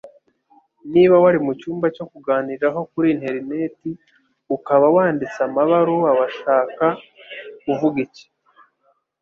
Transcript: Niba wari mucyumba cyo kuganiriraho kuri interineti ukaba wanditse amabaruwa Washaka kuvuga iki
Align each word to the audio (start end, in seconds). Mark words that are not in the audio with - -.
Niba 0.93 1.15
wari 1.23 1.39
mucyumba 1.47 1.85
cyo 1.95 2.05
kuganiriraho 2.11 2.79
kuri 2.91 3.07
interineti 3.15 3.89
ukaba 4.55 4.85
wanditse 4.95 5.39
amabaruwa 5.47 6.09
Washaka 6.19 6.87
kuvuga 7.63 7.97
iki 8.05 8.25